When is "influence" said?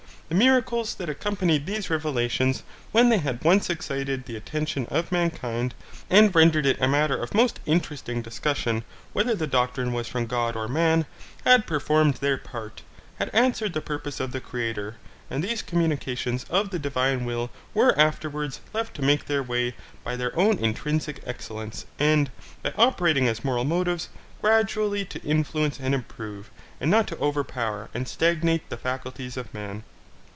25.23-25.77